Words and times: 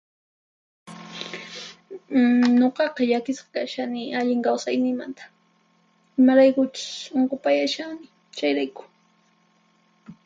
Nuqaqa 2.59 3.01
llakisqa 3.09 3.49
kashani 3.55 4.01
allin 4.19 4.41
kawsayniymanta, 4.45 5.23
imaraykuchus 6.19 6.85
unqupayashani, 7.17 8.05
chayrayku. 8.37 8.83